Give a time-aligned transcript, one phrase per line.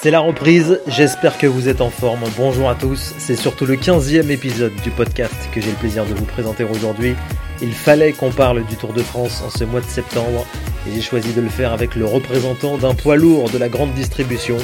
[0.00, 2.20] C'est la reprise, j'espère que vous êtes en forme.
[2.36, 6.14] Bonjour à tous, c'est surtout le 15e épisode du podcast que j'ai le plaisir de
[6.14, 7.16] vous présenter aujourd'hui.
[7.60, 10.46] Il fallait qu'on parle du Tour de France en ce mois de septembre
[10.86, 13.92] et j'ai choisi de le faire avec le représentant d'un poids lourd de la grande
[13.94, 14.56] distribution.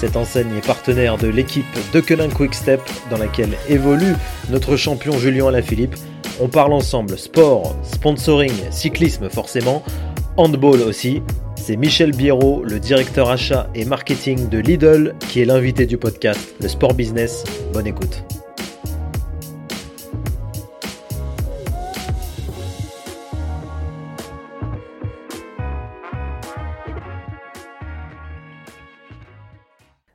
[0.00, 2.80] Cette enseigne est partenaire de l'équipe de Quick Quickstep
[3.10, 4.16] dans laquelle évolue
[4.50, 5.94] notre champion Julien Alaphilippe.
[6.40, 9.84] On parle ensemble sport, sponsoring, cyclisme forcément,
[10.36, 11.22] handball aussi.
[11.62, 16.54] C'est Michel Biérot, le directeur achat et marketing de Lidl, qui est l'invité du podcast
[16.58, 17.44] Le Sport Business.
[17.74, 18.24] Bonne écoute.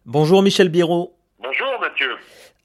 [0.03, 1.15] Bonjour Michel Biérot.
[1.39, 2.09] Bonjour Mathieu.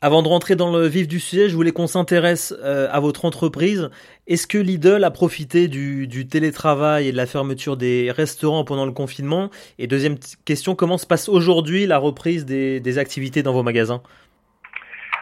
[0.02, 3.26] Avant de rentrer dans le vif du sujet, je voulais qu'on s'intéresse euh, à votre
[3.26, 3.90] entreprise.
[4.26, 8.92] Est-ce que Lidl a profité du, télétravail et de la fermeture des restaurants pendant le
[8.92, 9.50] confinement?
[9.78, 14.02] Et deuxième question, comment se passe aujourd'hui la reprise des, activités dans vos magasins?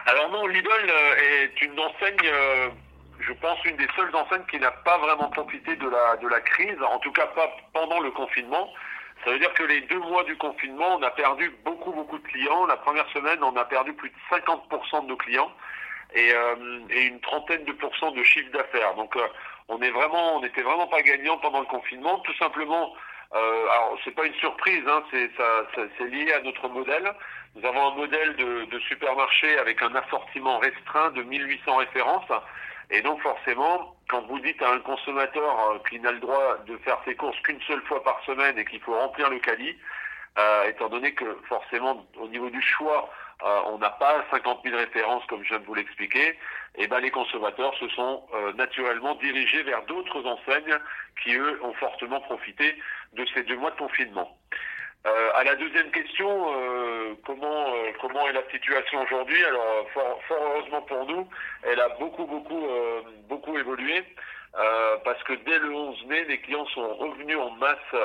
[0.05, 2.69] Alors non, Lidl euh, est une enseigne, euh,
[3.19, 6.39] je pense, une des seules enseignes qui n'a pas vraiment profité de la, de la
[6.39, 8.69] crise, en tout cas pas pendant le confinement.
[9.29, 12.23] Ça veut dire que les deux mois du confinement, on a perdu beaucoup, beaucoup de
[12.23, 12.65] clients.
[12.65, 15.51] La première semaine, on a perdu plus de 50% de nos clients
[16.15, 16.55] et, euh,
[16.89, 18.95] une trentaine de pourcents de chiffre d'affaires.
[18.95, 19.27] Donc, euh,
[19.67, 22.17] on est vraiment, on n'était vraiment pas gagnant pendant le confinement.
[22.21, 22.91] Tout simplement,
[23.35, 27.13] euh, alors c'est pas une surprise, hein, c'est ça, c'est lié à notre modèle.
[27.55, 32.31] Nous avons un modèle de, de supermarché avec un assortiment restreint de 1800 références.
[32.91, 36.75] Et donc forcément, quand vous dites à un consommateur euh, qu'il n'a le droit de
[36.77, 39.75] faire ses courses qu'une seule fois par semaine et qu'il faut remplir le caddie,
[40.39, 43.09] euh, étant donné que forcément au niveau du choix,
[43.43, 46.37] euh, on n'a pas 50 000 références comme je viens de vous l'expliquer,
[46.79, 48.23] eh ben les consommateurs se sont
[48.55, 50.77] naturellement dirigés vers d'autres enseignes
[51.23, 52.75] qui eux ont fortement profité
[53.13, 54.37] de ces deux mois de confinement.
[55.07, 59.41] Euh, à la deuxième question, euh, comment euh, comment est la situation aujourd'hui?
[59.45, 61.25] Alors fort, heureusement pour nous,
[61.63, 62.67] elle a beaucoup beaucoup
[63.29, 64.03] beaucoup évolué
[65.05, 67.95] parce que dès le 11 mai, les clients sont revenus en masse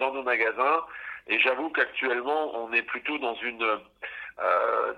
[0.00, 0.84] dans nos magasins
[1.28, 3.80] et j'avoue qu'actuellement on est plutôt dans une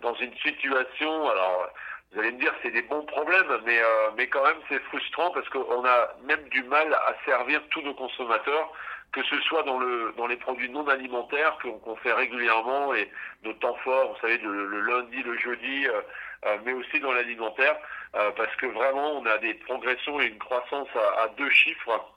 [0.01, 1.69] dans une situation alors
[2.13, 3.81] vous allez me dire c'est des bons problèmes, mais
[4.17, 7.95] mais quand même c'est frustrant parce qu'on a même du mal à servir tous nos
[7.95, 8.73] consommateurs
[9.17, 13.11] que ce soit dans, le, dans les produits non alimentaires qu'on fait régulièrement et
[13.45, 16.03] nos temps forts, vous savez, le, lundi, le jeudi, euh,
[16.45, 17.77] euh, mais aussi dans l'alimentaire,
[18.15, 22.13] euh, parce que vraiment on a des progressions et une croissance à, deux chiffres,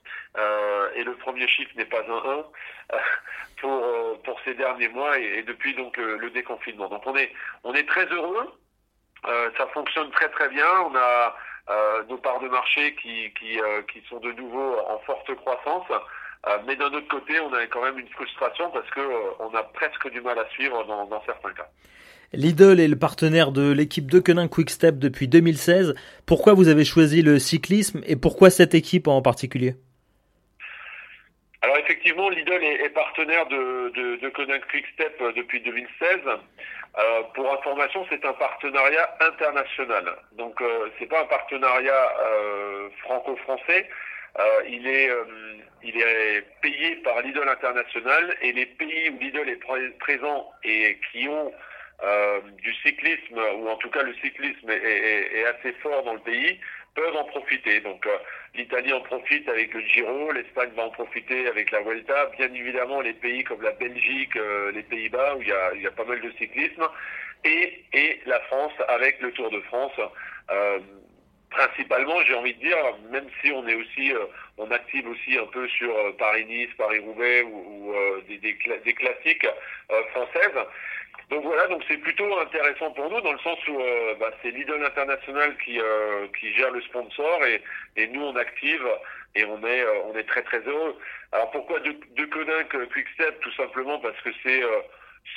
[0.96, 2.40] et le premier chiffre n'est pas un
[2.92, 2.98] 1
[3.62, 6.88] pour, pour ces derniers mois et, depuis donc le déconfinement.
[6.88, 7.32] Donc on est,
[7.64, 8.54] on est très heureux,
[9.26, 11.36] ça fonctionne très très bien, on a
[12.10, 13.60] nos parts de marché qui, qui,
[13.92, 15.86] qui sont de nouveau en forte croissance.
[16.48, 19.54] Euh, mais d'un autre côté, on a quand même une frustration parce que euh, on
[19.56, 21.68] a presque du mal à suivre dans, dans certains cas.
[22.32, 25.96] Lidl est le partenaire de l'équipe de Quick Quickstep depuis 2016.
[26.26, 29.76] Pourquoi vous avez choisi le cyclisme et pourquoi cette équipe en particulier?
[31.62, 36.20] Alors effectivement, Lidl est, partenaire de, de, de Quick Quickstep euh, depuis 2016.
[36.26, 40.16] Euh, pour information, c'est un partenariat international.
[40.34, 42.14] Donc euh, c'est pas un partenariat
[43.04, 43.90] franco-français.
[44.38, 45.26] Euh, il, est, euh,
[45.84, 51.28] il est payé par Lidl International et les pays où Lidl est présent et qui
[51.28, 51.52] ont
[52.04, 56.60] euh, du cyclisme, ou en tout cas le cyclisme est, assez fort dans le pays,
[56.96, 57.80] peuvent en profiter.
[57.82, 58.08] Donc
[58.56, 63.02] l'Italie en profite avec le Giro, l'Espagne va en profiter avec la Vuelta, bien évidemment
[63.02, 64.38] les pays comme la Belgique,
[64.74, 66.88] les Pays-Bas où il y, a, il y a pas mal de cyclisme,
[67.44, 70.00] et, et la France avec le Tour de France
[71.50, 72.78] principalement, j'ai envie de dire,
[73.12, 74.26] même si on est aussi, euh,
[74.58, 79.48] on active aussi un peu sur euh, Paris-Nice, Paris-Roubaix ou, euh, des, des, des, classiques
[80.12, 80.66] françaises.
[81.30, 83.78] Donc voilà, donc c'est plutôt intéressant pour nous dans le sens où
[84.20, 85.80] bah, c'est Lidl International qui
[86.40, 87.62] qui gère le sponsor et,
[87.96, 88.86] et nous on active
[89.36, 90.98] et on est on est très très heureux.
[91.32, 93.40] Alors pourquoi de, de Quick Quickstep?
[93.42, 94.62] Tout simplement parce que c'est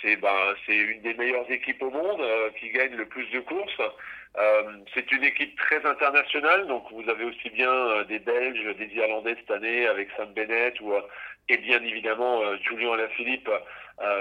[0.01, 2.23] c'est ben, c'est une des meilleures équipes au monde
[2.59, 3.83] qui gagne le plus de courses.
[4.39, 4.63] Euh,
[4.95, 9.37] c'est une équipe très internationale, donc vous avez aussi bien euh, des Belges, des Irlandais
[9.39, 11.03] cette année avec Sam Bennett ou, euh,
[11.51, 13.51] et bien évidemment Julien Alaphilippe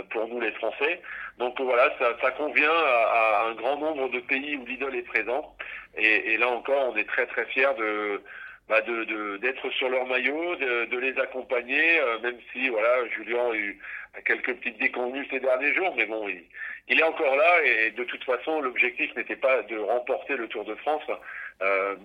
[0.10, 1.02] pour nous les Français.
[1.38, 5.56] Donc voilà, ça, ça convient à, un grand nombre de pays où l'idole est présent.
[5.98, 8.22] Et, et, là encore, on est très très fiers de
[8.70, 13.56] bah de d'être sur leur maillot, de, de les accompagner, même si voilà, Julien a
[13.56, 13.80] eu
[14.26, 16.44] quelques petites déconvenues ces derniers jours, mais bon, il,
[16.88, 20.66] il est encore là et de toute façon l'objectif n'était pas de remporter le Tour
[20.66, 21.04] de France,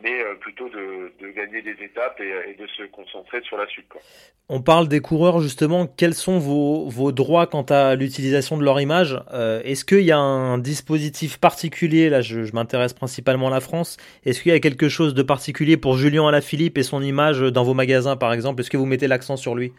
[0.02, 3.88] mais plutôt de, gagner des étapes et, de se concentrer sur la suite.
[3.88, 4.00] Quoi.
[4.48, 5.86] On parle des coureurs justement.
[5.86, 9.18] Quels sont vos, vos droits quant à l'utilisation de leur image?
[9.64, 12.10] Est-ce qu'il y a un dispositif particulier?
[12.10, 13.96] Là, je, je m'intéresse principalement à la France.
[14.24, 17.64] Est-ce qu'il y a quelque chose de particulier pour Julien Alaphilippe et son image dans
[17.64, 18.60] vos magasins, par exemple?
[18.60, 19.72] Est-ce que vous mettez l'accent sur lui?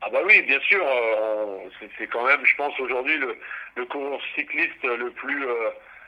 [0.00, 1.56] Ah bah oui, bien sûr, euh,
[1.98, 3.36] c'est quand même, je pense, aujourd'hui le,
[3.76, 5.44] le coureur cycliste le plus...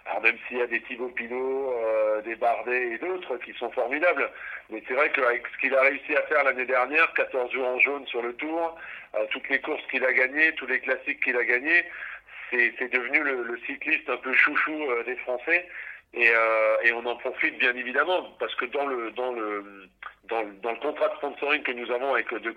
[0.07, 3.53] Euh, alors même s'il y a des Thibaut Pinot, euh, des Bardet et d'autres qui
[3.55, 4.31] sont formidables,
[4.71, 7.79] mais c'est vrai qu'avec ce qu'il a réussi à faire l'année dernière, 14 jours en
[7.81, 8.77] jaune sur le tour,
[9.31, 11.85] toutes les courses qu'il a gagnées, tous les classiques qu'il a gagnés,
[12.51, 15.67] c'est devenu le, le, cycliste un peu chouchou des Français.
[16.17, 19.65] Et, euh, et, on en profite bien évidemment parce que dans le dans le
[20.31, 22.51] dans, dans le contrat de sponsoring que nous avons avec De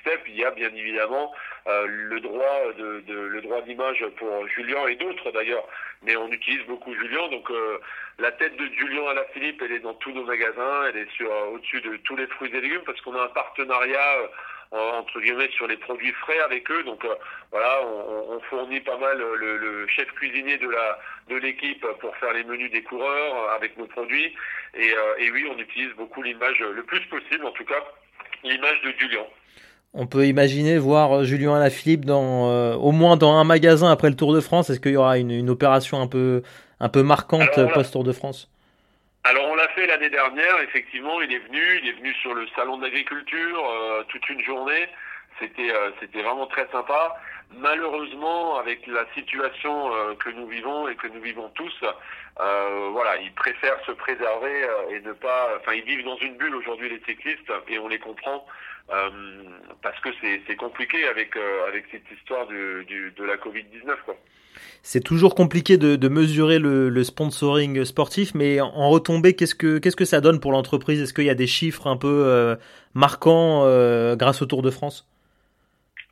[0.00, 1.30] Step, il y a bien évidemment
[1.68, 5.68] euh, le droit de, le droit d'image pour Julien et d'autres d'ailleurs,
[6.02, 7.28] mais on utilise beaucoup Julien.
[7.28, 7.78] Donc euh,
[8.18, 11.10] la tête de Julien à la Philippe, elle est dans tous nos magasins, elle est
[11.10, 14.30] sur au-dessus de tous les fruits et légumes parce qu'on a un partenariat
[14.74, 16.82] entre guillemets sur les produits frais avec eux.
[16.84, 17.14] Donc euh,
[17.50, 20.98] voilà, on, on, fournit pas mal le, le, chef cuisinier de la
[21.28, 24.34] de l'équipe pour faire les menus des coureurs euh, avec nos produits.
[24.74, 27.82] Et, euh, et oui, on utilise beaucoup l'image le plus possible, en tout cas
[28.42, 29.24] l'image de Julien.
[29.94, 34.34] On peut imaginer voir Julien Alaphilippe dans au moins dans un magasin après le Tour
[34.34, 34.68] de France.
[34.68, 36.42] Est-ce qu'il y aura une, une, opération un peu
[36.80, 38.50] un peu marquante post Tour de France?
[39.26, 42.46] Alors on l'a fait l'année dernière, effectivement, il est venu, il est venu sur le
[42.54, 44.86] salon d'agriculture euh, toute une journée.
[45.38, 47.16] C'était euh, c'était vraiment très sympa.
[47.56, 51.84] Malheureusement, avec la situation euh, que nous vivons et que nous vivons tous,
[52.36, 55.50] voilà, ils préfèrent se préserver et ne pas.
[55.60, 58.46] Enfin, ils vivent dans une bulle aujourd'hui les cyclistes et on les comprend
[59.82, 60.10] parce que
[60.46, 61.36] c'est compliqué avec
[61.68, 64.16] avec cette histoire du, du, de la Covid 19 quoi.
[64.82, 70.04] C'est toujours compliqué de, mesurer le, sponsoring sportif, mais en retombée, qu'est-ce que qu'est-ce que
[70.04, 71.00] ça donne pour l'entreprise?
[71.00, 72.56] Est-ce qu'il y a des chiffres un peu euh,
[72.94, 75.08] marquants euh, grâce au Tour de France?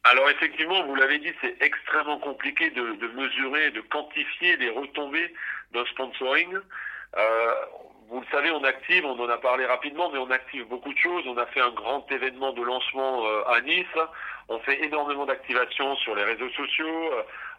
[0.05, 2.83] Alors effectivement, vous l'avez dit, c'est extrêmement compliqué de,
[3.15, 5.33] mesurer, de quantifier les retombées
[5.73, 6.57] d'un sponsoring.
[7.17, 7.55] Euh,
[8.09, 10.99] vous le savez, on active, on en a parlé rapidement, mais on active beaucoup de
[10.99, 11.25] choses.
[11.27, 13.87] On a fait un grand événement de lancement à Nice.
[14.49, 17.11] On fait énormément d'activations sur les réseaux sociaux.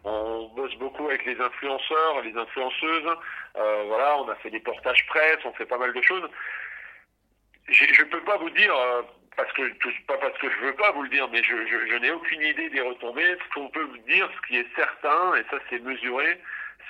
[0.04, 3.16] On bosse beaucoup avec les influenceurs, les influenceuses.
[3.56, 6.28] Euh, voilà, on a fait des portages presse, on fait pas mal de choses.
[7.68, 9.02] Je ne peux pas vous dire, euh,
[9.36, 9.62] parce que
[10.06, 12.68] pas parce que je veux pas vous le dire, mais je, je, n'ai aucune idée
[12.70, 13.36] des retombées.
[13.44, 16.40] Ce qu'on peut vous dire, ce qui est certain, et ça c'est mesuré,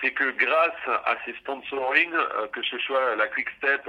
[0.01, 3.89] c'est que grâce à ces sponsoring, euh, que ce soit la Quick Step,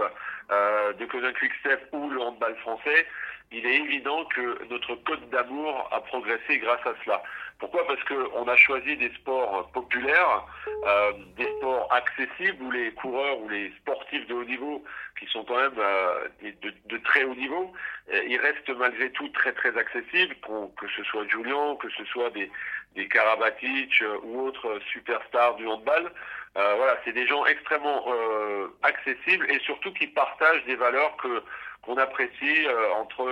[0.51, 3.07] euh, de Quick Quickstep ou le handball français,
[3.55, 7.23] il est évident que notre code d'amour a progressé grâce à cela.
[7.57, 7.87] Pourquoi?
[7.87, 10.45] Parce qu'on a choisi des sports populaires,
[10.85, 14.83] euh, des sports accessibles où les coureurs ou les sportifs de haut niveau,
[15.17, 17.71] qui sont quand même euh, de, très haut niveau,
[18.13, 20.35] euh, ils restent malgré tout très très accessibles,
[20.77, 22.51] que ce soit Julian, que ce soit des,
[22.95, 26.11] des Karabatic euh, ou autres superstars du handball.
[26.57, 31.43] Euh, voilà, c'est des gens extrêmement euh, accessibles et surtout qui partagent des valeurs que
[31.85, 33.29] qu'on apprécie euh, entre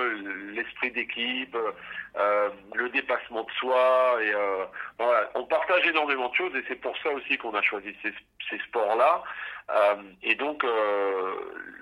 [0.54, 1.58] l'esprit d'équipe,
[2.18, 4.20] euh, le dépassement de soi.
[4.22, 4.66] Et euh,
[5.00, 8.14] voilà, on partage énormément de choses et c'est pour ça aussi qu'on a choisi ces,
[8.50, 9.24] ces sports-là.
[10.22, 10.64] et donc,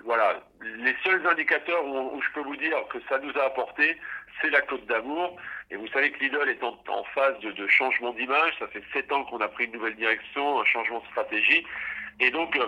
[0.04, 3.98] voilà, les seuls indicateurs où, où, je peux vous dire que ça nous a apporté,
[4.40, 5.36] c'est la Côte d'Amour.
[5.70, 8.52] Et vous savez que Lidl est en, phase de, changement d'image.
[8.58, 11.64] Ça fait sept ans qu'on a pris une nouvelle direction, un changement de stratégie.
[12.20, 12.58] Et donc,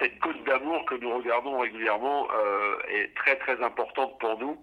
[0.00, 4.56] cette côte d'amour que nous regardons régulièrement euh, est très très importante pour nous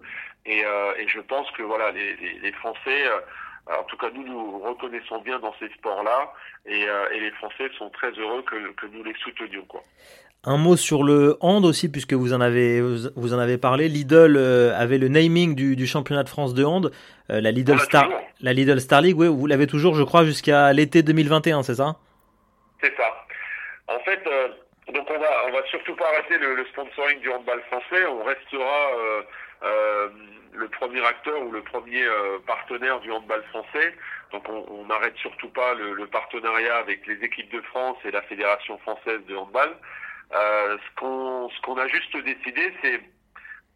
[0.46, 3.20] et, euh, je pense que voilà les, Français euh,
[3.68, 6.32] en tout cas, nous nous reconnaissons bien dans ces sports-là
[6.68, 9.66] et, et, les Français sont très heureux que, que nous les soutenions.
[9.66, 9.82] Quoi.
[10.46, 13.88] Un mot sur le hand aussi, puisque vous en avez vous en avez parlé.
[13.88, 14.38] Lidl
[14.75, 16.92] avait le naming du, du, championnat de France de hand,
[17.30, 18.10] la Lidl Star,
[18.42, 19.18] la Lidl Star League.
[19.18, 21.96] Oui, vous l'avez toujours, je crois, jusqu'à l'été 2021, c'est ça?
[22.82, 23.25] C'est ça.
[23.88, 24.22] En fait,
[24.94, 28.06] donc on va on va surtout pas arrêter le, le sponsoring du handball français.
[28.06, 29.22] On restera euh,
[29.64, 30.10] euh,
[30.54, 33.96] le premier acteur ou le premier euh, partenaire du handball français.
[34.32, 38.22] Donc on n'arrête surtout pas le, le, partenariat avec les équipes de France et la
[38.24, 39.75] fédération française de handball.
[40.36, 43.01] Euh, ce qu'on a juste décidé, c'est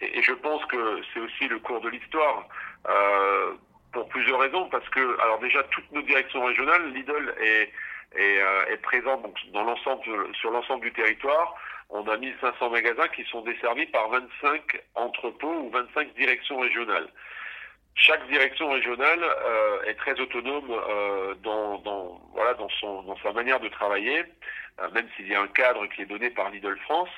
[0.01, 2.47] et, et, je pense que c'est aussi le cours de l'histoire.
[2.87, 3.53] Euh,
[3.91, 7.71] pour plusieurs raisons, parce que alors déjà toutes nos directions régionales, Lidl est
[8.15, 10.03] est, euh, est présent donc, dans l'ensemble,
[10.35, 11.55] sur l'ensemble du territoire.
[11.89, 17.07] On a 1500 magasins qui sont desservis par 25 entrepôts ou 25 directions régionales.
[17.99, 23.59] Chaque direction régionale euh, est très autonome euh, dans, voilà, dans, son, dans sa manière
[23.59, 24.23] de travailler,
[24.79, 27.09] euh, même s'il y a un cadre qui est donné par Lidl France.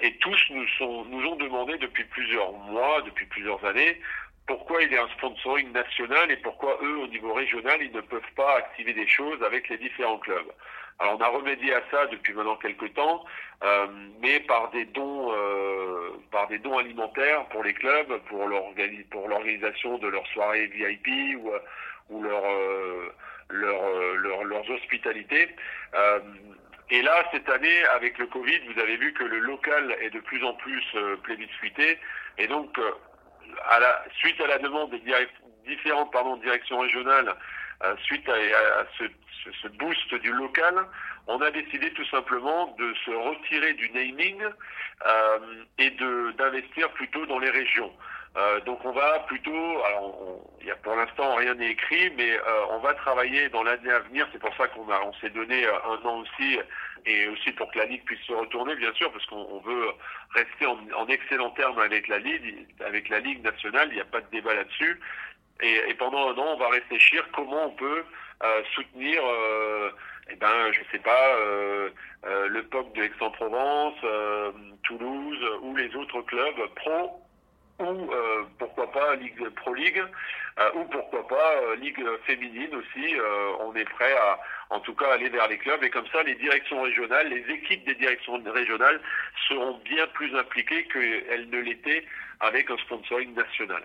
[0.00, 4.00] et tous nous, sont, nous ont demandé depuis plusieurs mois, depuis plusieurs années,
[4.46, 8.00] pourquoi il y a un sponsoring national et pourquoi eux, au niveau régional, ils ne
[8.00, 10.52] peuvent pas activer des choses avec les différents clubs.
[11.00, 13.24] Alors on a remédié à ça depuis maintenant quelques temps,
[13.62, 13.86] euh,
[14.20, 20.08] mais par des dons, euh, par des dons alimentaires pour les clubs, pour l'organisation de
[20.08, 21.52] leurs soirées VIP ou,
[22.10, 23.12] ou leur, euh,
[23.48, 25.54] leur, leurs hospitalités.
[26.90, 30.20] et là, cette année, avec le Covid, vous avez vu que le local est de
[30.20, 30.84] plus en plus
[31.22, 31.98] plébiscité,
[32.38, 32.76] et donc
[33.68, 35.00] à la, suite à la demande des
[35.66, 37.32] différentes pardon, directions régionales euh,
[38.04, 39.04] suite à, ce,
[39.62, 40.74] ce, boost du local,
[41.26, 44.42] on a décidé tout simplement de se retirer du naming
[45.06, 45.38] euh,
[45.78, 45.90] et
[46.38, 47.92] d'investir plutôt dans les régions.
[48.36, 52.32] Euh, donc on va plutôt, alors il y a pour l'instant rien n'est écrit, mais
[52.32, 54.28] euh, on va travailler dans l'année à venir.
[54.32, 56.58] C'est pour ça qu'on on s'est donné un an aussi,
[57.06, 59.88] et aussi pour que la ligue puisse se retourner, bien sûr, parce qu'on veut
[60.34, 63.88] rester en, en excellent terme avec la ligue, avec la ligue nationale.
[63.90, 65.00] Il n'y a pas de débat là-dessus.
[65.60, 68.04] Et, pendant un an, on va réfléchir comment on peut
[68.44, 69.90] euh, soutenir, euh,
[70.30, 71.90] eh ben, je sais pas, euh,
[72.26, 73.94] euh le POC de Aix-en-Provence,
[74.84, 77.22] Toulouse ou les autres clubs pro
[77.80, 78.10] ou
[78.58, 80.02] pourquoi pas Ligue Pro League
[80.74, 83.14] ou pourquoi pas Ligue féminine aussi.
[83.60, 86.34] on est prêt à, en tout cas, aller vers les clubs et comme ça, les
[86.34, 89.00] directions régionales, les équipes des directions régionales
[89.48, 92.04] seront bien plus impliquées qu'elles ne l'étaient
[92.40, 93.82] avec un sponsoring national.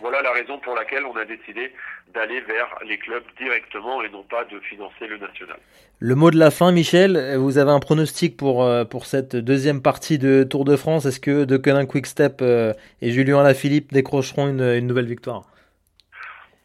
[0.00, 1.72] Voilà la raison pour laquelle on a décidé
[2.14, 5.58] d'aller vers les clubs directement et non pas de financer le national.
[5.98, 9.82] Le mot de la fin, Michel, vous avez un pronostic pour, euh, pour cette deuxième
[9.82, 12.72] partie de Tour de France Est-ce que De Quick Quickstep euh,
[13.02, 15.44] et Julien Alaphilippe décrocheront une, nouvelle victoire?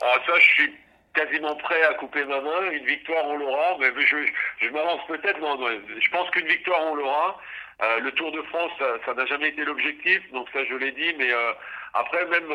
[0.03, 0.73] Ah, Ça, je suis
[1.13, 2.71] quasiment prêt à couper ma main.
[2.71, 4.17] Une victoire, on l'aura, mais je,
[4.61, 5.39] je m'avance peut-être.
[5.39, 5.57] Non,
[5.99, 7.39] je pense qu'une victoire, on l'aura.
[7.81, 8.71] Euh, le Tour de France,
[9.05, 11.31] ça n'a jamais été l'objectif, donc ça je l'ai dit, mais
[11.93, 12.51] après même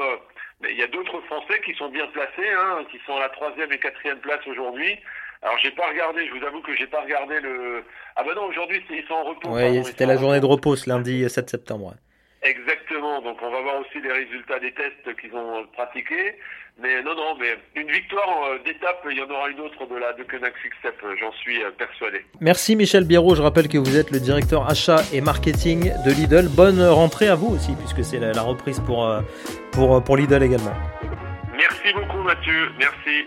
[0.60, 3.28] mais il y a d'autres Français qui sont bien placés, hein, qui sont à la
[3.28, 4.98] troisième et quatrième place aujourd'hui.
[5.42, 7.84] Alors j'ai pas regardé, je vous avoue que j'ai pas regardé le.
[8.16, 9.50] Ah ben non, aujourd'hui ils sont en repos.
[9.50, 11.94] Oui, c'était la journée de repos ce lundi 7 septembre.
[12.42, 12.77] Exactement,
[13.22, 16.36] donc on va voir aussi les résultats des tests qu'ils ont pratiqués.
[16.80, 19.96] Mais non, non, mais une victoire euh, d'étape, il y en aura une autre de
[19.96, 22.24] la de Koenig Step, j'en suis euh, persuadé.
[22.40, 26.48] Merci Michel Biérot, je rappelle que vous êtes le directeur achat et marketing de Lidl.
[26.48, 29.22] Bonne rentrée à vous aussi, puisque c'est la, reprise pour, euh,
[29.72, 30.74] pour, pour Lidl également.
[31.56, 33.24] Merci beaucoup Mathieu, merci.